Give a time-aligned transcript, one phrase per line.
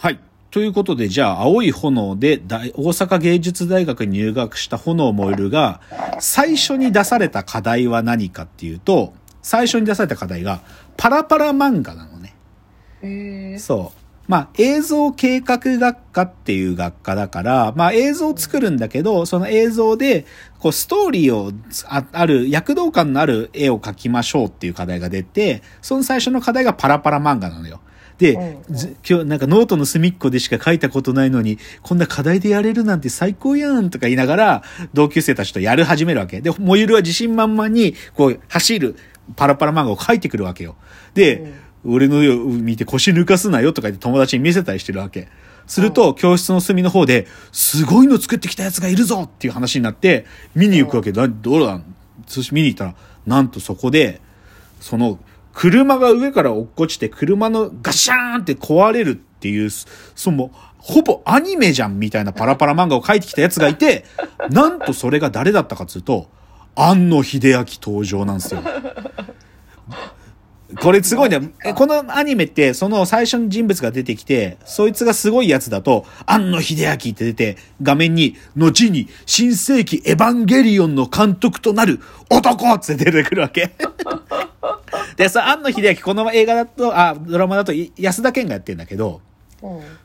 [0.00, 0.20] はい。
[0.52, 5.80] ということで、じゃあ、青い炎で大大阪芸術大学に入学した炎燃えるが、
[6.20, 10.60] 最初に出された課題は何かっていうと、最初に出された課題が、
[10.96, 12.36] パラパラ漫画なのね。
[13.02, 13.58] へえ。
[13.58, 14.00] そう。
[14.28, 20.26] まあ、映像計画学科っていう学科だから、まあ、映像を作るんだけど、その映像で、
[20.60, 21.50] こう、ストーリーを
[21.88, 27.80] あ、ある、躍動感のある絵を描きましょうっていう課題が出て、その最初の課題がパラパラ漫画なのよ。
[28.18, 28.34] で、
[28.68, 36.40] うんず今日なんかノートの隅っこでしか書いたことないのに、こんな課題でやれるなんて最高やんとか言いながら、同級生たちとやる始めるわけ。
[36.40, 38.96] で、モユルは自信満々に、こう、走る
[39.36, 40.76] パラパラ漫画を書いてくるわけよ。
[41.14, 41.52] で、
[41.84, 45.28] 俺の絵を見て腰抜かすなよとか言って友達に見せたりしてるわけ。
[45.66, 51.28] すると、教室の隅の方で、すごいの作ってきたやつがいるぞっていう話になって、見に行くわけだ。
[51.28, 51.80] どうだ？
[52.26, 52.94] そして見に行ったら、
[53.26, 54.20] なんとそこで、
[54.80, 55.18] その、
[55.58, 64.04] 車が上から落っこちて、車のガシャーンって壊れるっていう、その、ほぼアニメじゃんみたいなパラパラ漫画を描いてきたやつがいて、
[64.50, 66.28] なんとそれが誰だったかっつうと、
[66.76, 68.62] 庵野秀明登場なんですよ。
[70.76, 71.40] これすごいね。
[71.74, 83.72] このアニメって、その最初に人物が出てきて、そいつがすごいやつだと、庵野秀明って出て、画面に、後に、新世紀エヴァンゲリオンの監督となる男って出てくるわけ。
[85.16, 89.27] で、さ、庵野秀明、この映画だと、あ、ドラマだと、安田健がやってんだけど、うん。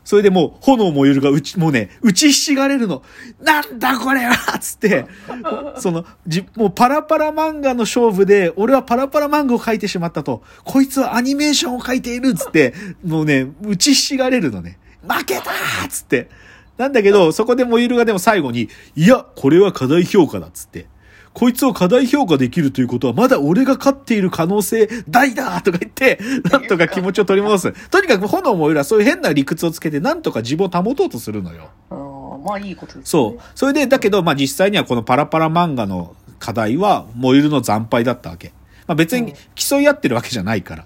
[0.04, 3.02] それでもう、炎燃えるがうち、もうね、打ちひしがれるの。
[3.40, 5.06] なんだこれはつって、
[5.78, 10.42] その、じ、もうパラパラ漫画の勝負で、俺はパラパラ漫画を描いてしまったと。
[10.64, 14.78] こいつはアニメーションを描いているつって、もうね、打ちひしがれるのね。
[15.06, 16.28] 負けたーつって。
[16.76, 20.86] なんだけど、そこで燃えるがでも最後に、いや、これは課題評価だっつって。
[21.34, 26.18] こいつを課題評価できるということは、まだ俺が勝っている可能性大だとか言って、
[26.50, 27.90] なんとか気持ちを取り戻す。
[27.90, 31.70] とにかく炎もいるはそういう変な理屈をつけて、なんとか自分を保とうとするのよ。
[32.44, 33.42] まあいいことですそう。
[33.54, 38.52] それで、だけど、まあ実際にはこのパラパラ漫画の課題は、燃えるの惨敗だったわけ。
[38.86, 40.84] まあ別に競い合ってるわけじゃないから。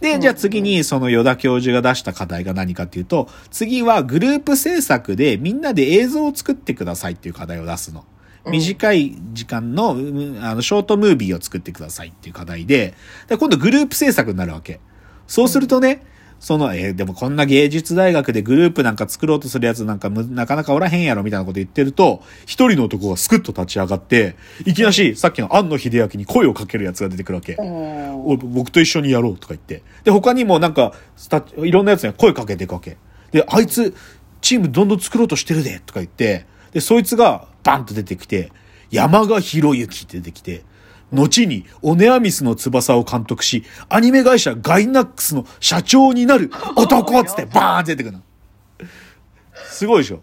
[0.00, 8.04] で、じゃあ次にその与田教授が出した課題が何かっていうと、次はグループ制作でみんなで映像を作ってくださいっていう課題を出すの。
[8.46, 12.94] 短い時間の、うんあの、ショートムービーを作ってくださいっていう課題で、
[13.28, 14.80] で今度グループ制作になるわけ。
[15.26, 16.04] そうするとね、
[16.40, 27.56] その、えーでもこんな芸術大学でグループなんか作ろうとするやつなんかむなかなかおらへんやろみたいなこと言ってると、一人の男がスクッと立ち上がって、いきなし、さっきの庵野秀明に声をかけるやつが出てくるわけ。
[28.42, 29.82] 僕と一緒にやろうとか言って。
[30.02, 30.94] で、他にもなんか、
[31.58, 32.96] いろんなやつに声かけていくわけ。
[33.32, 33.94] で、あいつ、
[34.40, 38.52] チームどんどん作ろうとしてるで、とか言って、で、そいつがバンと出てきて、
[38.90, 40.64] 山賀博之って出てきて、
[41.12, 48.22] 後にオネアミスの翼を監督し、アニメ会社ガイナックスの社長になる男っつってバーンって出てくるの。
[49.54, 50.22] すごいでしょ。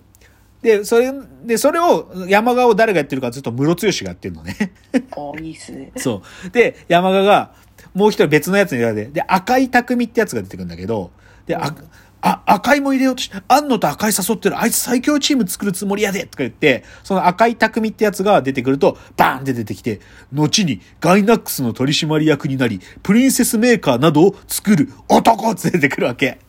[0.61, 1.13] で、それ、
[1.45, 4.73] で、それを山賀を誰がやってるかというと、ムロツヨシがやってるのね。
[4.93, 5.91] あいいっすね。
[5.97, 6.49] そう。
[6.49, 7.53] で、山賀が、
[7.93, 11.11] もう一人別のやつに入れて、で、赤い匠ってやつが出てくるんだけど、
[11.45, 11.73] で、あ、
[12.21, 20.01] あ、赤いも入れようとして、あんのと赤い誘ってる、あいつ最強チーム作るつもりやでとか言って、その赤い匠ってやつが出てくると、バーンって出てきて、
[20.33, 26.39] 後にガイナックスの取締役になり、プリンセスメーカーなどを作る男って出てくるわけ。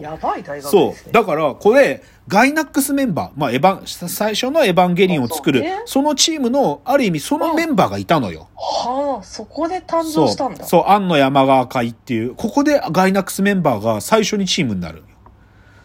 [0.00, 1.12] やばい大学そう。
[1.12, 8.48] だから、これ、ガイナックスメンバー、まあ、エヴァン、最初のエヴァンゲリオンを作るあそうね、そのチームの、ある意味、そのメンバーがいたのよ。
[8.56, 10.64] はあ、そこで誕生したんだ。
[10.64, 15.02] そう、庵野山川会っていう、ここでガイナックスメンバーが最初にチームになる。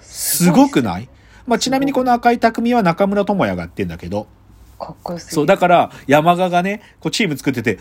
[0.01, 1.09] すごくない？
[1.45, 4.27] まあ、ちなみにこの赤い匠は中村智也がやってんだけど、
[4.79, 7.79] かっこよすそう、だから山川がね、こうチーム作ってて、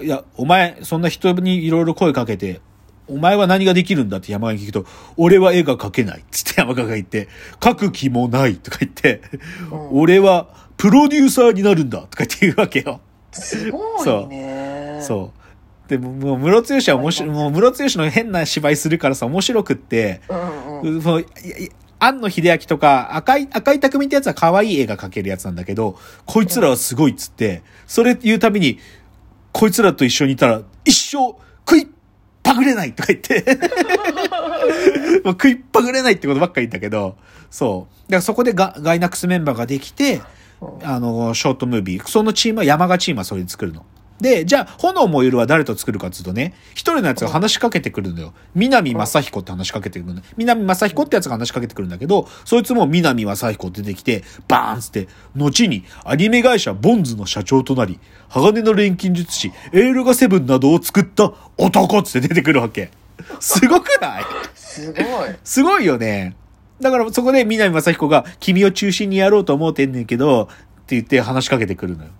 [0.00, 2.60] いや、お前、そんな人にいろいろ声かけて、
[3.06, 6.24] お前は何ができるんだって山川に聞くと、俺は絵が描けない。
[6.30, 7.28] つって山川が言って、
[7.60, 8.56] 描く気もない。
[8.56, 9.22] とか言って、
[9.70, 12.00] うん俺はプロデューサーになるんだ。
[12.02, 13.00] とか言って言うわけよ。
[13.32, 15.00] すごいね。
[15.02, 15.88] そう。
[15.88, 20.22] でも、もう、ムロツヨシは面白い、もう、ムロツヨシの変な芝居するからさ、面白くって、
[20.82, 21.26] うんうん。
[21.98, 28.78] 庵野秀明とか、赤い、赤い匠ってやつは可愛い絵が描けるやつなんだけど、こいつらはすごいっつって、それ言うたびに、
[29.52, 31.36] こいつらと一緒にいたら、一生
[31.68, 31.86] 食いっ
[32.44, 33.42] ぱぐれないとか言って、
[35.24, 37.16] もう食いっぱぐれないってことばっかり言ったけど、
[37.50, 37.94] そう。
[38.04, 40.20] だからそこでガガイナックスメンバーができて、
[40.82, 42.06] あの、ショートムービー。
[42.06, 43.84] そのチームは、山賀チームはそれで作るの。
[44.20, 48.32] で、じゃあ、炎燃えるは誰と作るかっていうとね、一人のやつが話しかけてくるのよ。
[48.54, 50.22] 南正彦って話しかけてくるの。
[50.36, 62.90] 南正彦ってやつが話しかけてくるんだけど、そいつも南正彦出てきて、バーンっつって、後にアニメ会社ボンズの社長となり、鋼の錬金術師、エールガセブンなどを作った男っつって出てくるわけ。
[63.40, 64.24] すごくない？
[64.54, 65.04] すごい。
[65.42, 66.36] すごいよね。
[66.80, 70.46] だからそこで南正彦が君を中心にやろうと思うてんねんけど、っ
[70.86, 72.10] て言って話しかけてくるのよ。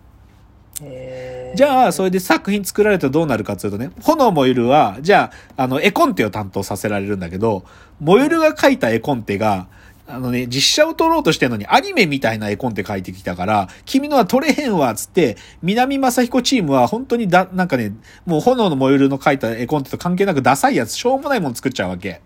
[0.82, 1.23] へー
[1.54, 7.64] じゃあ、それで作品作られたらどうなるかっていうとね、炎燃ゆるは、じゃあ、あの、絵コンテを担当させられるんだけど、
[8.00, 9.68] 燃ゆるが描いた絵コンテが、
[10.06, 17.92] あのね、実写を撮ろうとしてんのにアニメみたいな絵コンテ描いてきたから、君のは撮れへんわ、つって、南正彦チームは本当にだ、なんかね、
[18.26, 22.20] もう炎の燃ゆるの描いた絵コンテと関係なくダサいやつ、しょうもないもの作っちゃうわけ。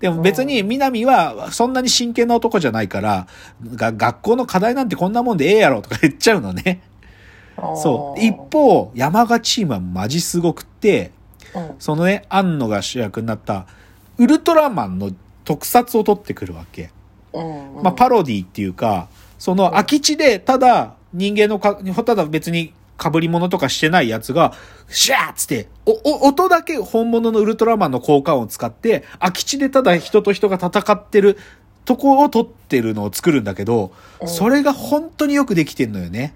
[0.00, 3.26] でも別に南はそんなに真剣な男じゃないから、
[3.74, 6.82] が学校の課題なんてこんなもんでええやろとか言っちゃうのね。
[7.56, 8.20] そう。
[8.20, 11.12] 一方、山賀チームはマジすごくって、
[11.54, 13.66] うんそのね、庵野が主役になった、
[14.18, 15.12] ウルトラマンの
[15.44, 16.90] 特撮を撮ってくるわけ。
[17.32, 19.08] うんうんまあ、パロディっていうか、
[19.38, 24.52] その空き地で、ただ、人間のか、ただ別に被り物とかしてないやつが、
[24.88, 31.38] シャーっつって、お、お、音だけ本物のウルトラマンの効果音を使って、空き地でただ人と人が戦ってる
[31.84, 36.34] とこを撮ってるのを作るんだけど、うんそれが本当によくできてんのよね。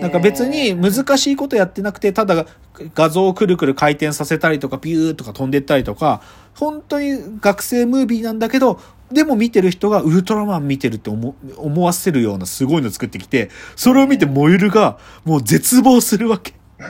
[0.00, 2.46] なんか別に難しいことやってなくて、ただ
[2.94, 6.22] 画像をくるくる回転させたりとか、ピューとか飛んでったりとか、
[6.54, 8.80] 本当に学生ムービーなんだけど、
[9.10, 16.54] でも見てる人がウルトラマン見てるって思思わせるようなすごいの作ってきて、それを見て燃えるがもう絶望するわけ。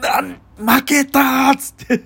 [0.00, 2.02] なん、負けたーっつって。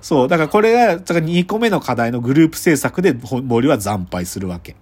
[0.00, 0.28] そう。
[0.28, 4.76] だからこれが、だから2個目の課題のグループ制作で森は惨敗するわけ。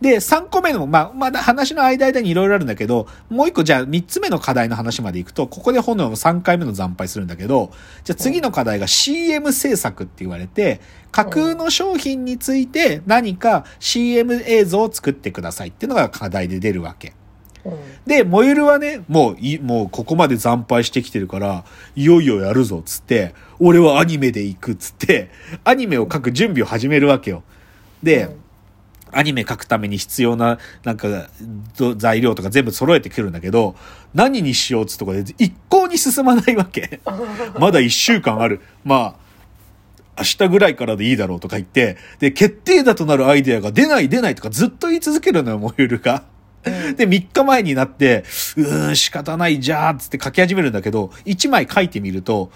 [0.00, 7.72] で、3個目の、まあ、まだ話の間々にいろいろあるんだけど、もう一個じゃあ3つ目の課題の話までいくと、ここで炎の3回目の惨敗するんだけど、
[8.04, 10.80] じゃあ次の課題が CM 制作って言われて、
[11.10, 17.14] 架空の商品について何か CM 映像を作ってくださいっていうのが課題で出るわけ。
[18.06, 21.64] で、モユルはね、もうい、もうここまで惨敗してきてるから、
[21.96, 25.30] いよいよやるぞ、つって、俺はアニメで行く、つって、
[25.64, 27.42] アニメを書く準備を始めるわけよ。
[28.02, 28.28] で、
[29.16, 31.28] アニメ書くために必要な、なんか、
[31.78, 33.76] ど材料とか全部揃えてくるんだけど、
[34.14, 37.00] 何にしようっつうとこで一向に進まないわけ。
[37.58, 38.60] まだ一週間ある。
[38.84, 39.24] まあ、
[40.18, 46.24] 明日ぐらいからでいいだろうとか言って、で、決定打となるアイデアが出ない出ないとかずっと言い続けるのよ、モユルが。
[46.96, 48.24] で、3日前になって、
[48.56, 52.48] うーん、仕方ない、じゃあ、つって書き始めるんだけど、1枚書いてみると、ん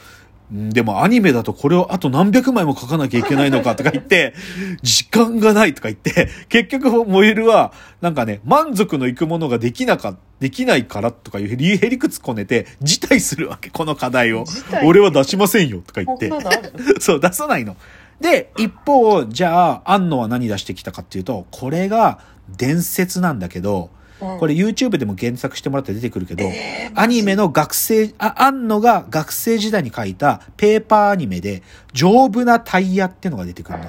[0.51, 4.35] でもアニメだとこれをあと何百枚も書かなきゃいけないのかとか言って、
[4.83, 14.45] 時間がないとか言って、 結局モエルは、なんかね、満足のいくものができなか、できないからとかいう理由へりくつこねて、辞退するわけ、この課題を。
[14.85, 16.31] 俺は出しませんよとか言って。
[17.01, 17.77] そう、出さないの。
[18.21, 22.21] で、一方、じゃあ、安野は何出してきたかっていうと、これが
[22.57, 26.45] 伝説なんだけど、うんこれ YouTube でも検索してもらって出てくるけど、
[26.95, 31.63] アニメの学生、あ、安野が学生時代に書いたペーパーアニメで、
[31.93, 33.85] 丈夫なタイヤってのが出てくるの。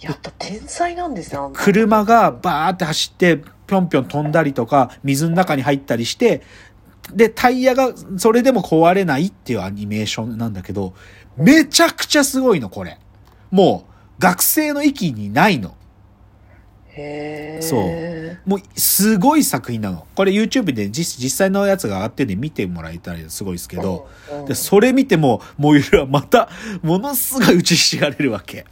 [0.00, 1.50] やっぱ天才なんですよ。
[1.54, 6.42] 車がバーって走って、ぴょんぴょん飛んだりとか、水の中に入ったりして、
[7.12, 10.94] で、タイヤがそれでも壊れないっていうアニメーションなんだけど、
[11.36, 12.98] めちゃくちゃすごいの、これ。
[13.50, 15.74] もう、学生の域にないの。
[17.60, 18.38] そう。
[18.48, 20.06] もう、すごい作品なの。
[20.14, 24.46] これ YouTube で実実際のやつが上がってんで見てもらえたらすごいですけど、うんうん。
[24.46, 26.48] で、それ見ても、モユルはまた、
[26.82, 28.64] ものすごい打ちひしがれるわけ。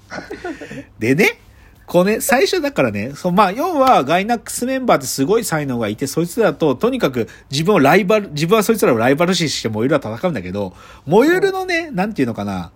[0.99, 1.38] でね、
[1.87, 10.74] これね、最初だからね、そう、まあ、要は、ガイナックスメンバーってすごい才能がいて、そいつらと、とにかく自分をライバル、自分はそいつらをライバル視してモユルは戦うんだけど、
[11.06, 12.72] モユルのね、なんていうのかな、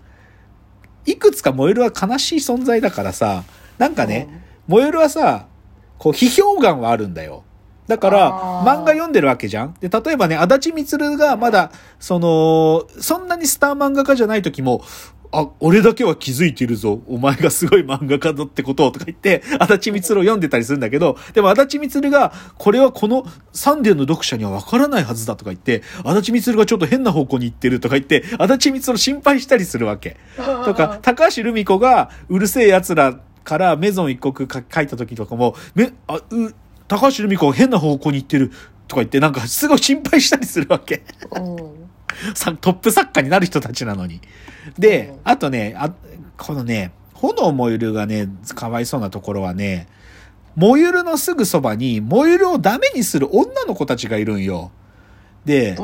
[1.06, 3.42] いくつかモユルは悲しい存在だからさ、
[3.78, 4.28] なんかね、
[4.70, 5.48] モユルはさ、
[5.98, 7.42] こう、批評眼はあるんだよ。
[7.88, 14.84] だから、漫画読んでるわけじゃんで、例えばね、足立みつるがまだ、その、そんなにスター漫画家じゃない時も、
[15.32, 17.00] あ、俺だけは気づいてるぞ。
[17.08, 30.16] お前がすごい漫画家だってことをとか言って、足立みつるを読んでたりするんだけど、でも足立みつるが、これはこのサンデーの読者にはわからないはずだとか言って、足立みつるがちょっと変な方向に行ってるとか言って、足立みつるを心配したりするわけ。
[30.64, 33.18] とか、高橋留美子がうるせえ奴ら
[33.50, 36.54] からメゾン一国か書いた時とかも、め、あ、う、
[36.86, 38.50] 高橋留美子が変な方向に行ってる
[38.86, 41.02] とか言って、なんかすごい心配したりするわけ。
[41.32, 41.80] うん
[42.34, 44.20] さトップ作家になる人たちなのに。
[44.78, 45.92] でうん、あとね、あ、
[46.36, 49.88] このね、炎燃ゆるがね、かわいそうなところはね、
[50.54, 54.70] 燃ゆるのすぐそばに、燃ゆるをダメにする女の子たちがいるんよ。
[55.44, 55.76] で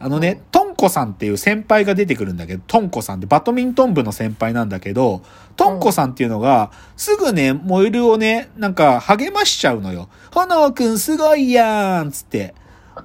[0.00, 5.22] あのね、トンコさんっていう先輩が出てくるんだけど、トンコさんってバドミントン部の先輩なんだけど、
[5.56, 10.08] トンコさんっていうのが、すぐね、燃えるをね、なんか励ましちゃうのよ。
[10.32, 12.54] 炎くんすごいやんつって。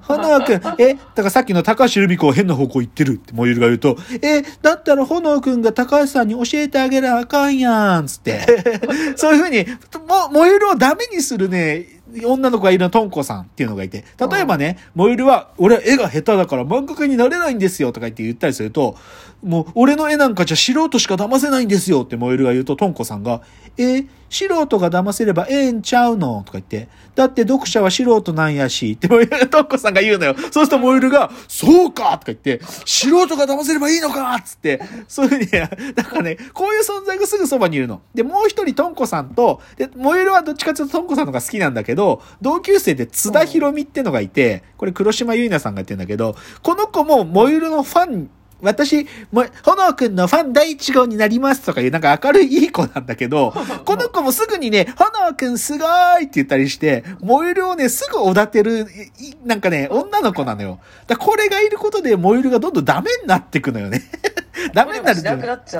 [0.02, 8.46] 炎くん、 え、だからさっきの高橋留美子変な方向行ってるってモユルが言うと、え、だったら炎くんが高橋さんに教えてあげなあかんやん、つって。
[9.16, 9.66] そういうふうに、
[10.06, 11.86] も、モユルをダメにするね、
[12.24, 18.96] 女の子がいるのトンコさんっていうのがいて、例えばね、モユルは、俺は絵が下手だから漫画家になれないんですよとか言って言ったりすると、
[19.42, 23.42] もう、俺の絵なんかじゃ素人しか騙せないんですよってモエルが言うと、トンコさんが、
[23.76, 29.08] え、素人が騙せればええんちゃうのとか言って、だって読者は素人なんやし、って
[29.48, 30.34] トンコさんが言うのよ。
[30.34, 35.46] そうするとモエルが、そうかとか言って、素人が騙せればいいのかつって、そういうふうに、
[35.94, 38.00] だからね、こういう存在がすぐそばにいるの。
[38.14, 42.03] で、もう一人トンコさんと、で、モエルはどっちかというとトンコさんのが好きなんだけど、
[42.40, 48.30] 同級生で津田博美ってのがいて、これ黒島結菜さんが言ってるんだけど、この子もモユルのファン
[48.64, 53.52] 私、も、炎くんのファン第一号になりますとかいう、なんか明るいいい子なんだけど、
[53.84, 58.86] この子もすぐにね、炎くんすごーいって言ったりして、燃えるをね、すぐおだてる、
[59.44, 60.80] なんかね、女の子なのよ。
[61.06, 64.02] だこれがいることで燃えるがどんどんダメになってくのよね。
[64.72, 65.20] ダメになる。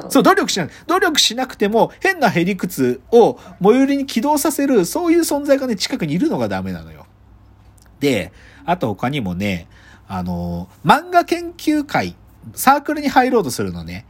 [0.09, 0.69] そう、努力しない。
[0.87, 7.07] 努力しなくても、変なへりくつを最寄りに起動させる、そういう存在がね、近くにいるのがダメなのよ。
[8.01, 8.33] で、
[8.67, 9.69] あと他にもね、
[10.07, 12.17] あの、漫画研究会
[12.55, 14.07] サークルに入ろうとするのね。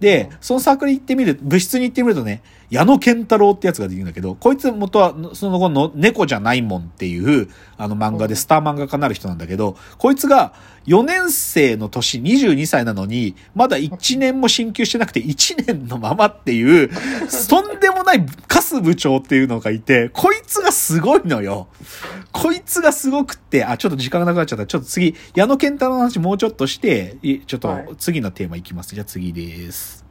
[0.00, 10.52] で、そのサークル行ってみる、部室に行ってみるとね、矢野健太郎ってやつができるんだけど、こいつ元は、その後の猫じゃないもんっていう、あの漫画でスター漫画家になる人なんだけど、こいつが
[10.86, 16.90] 4年生の年22歳なのに、まだ1年も進級してなくて1年のままっていう、
[17.48, 21.68] とんでもないカス部長っていうのがいて、こいつがすごいのよ。
[22.32, 24.66] こいつがすごくって、あ、ちょっと時間がなくなっちゃった。
[24.66, 28.94] ちょっと次、矢野健太郎の話もうちょっとして、ちょっと次のテーマいきます。
[28.94, 30.05] じゃあ次です。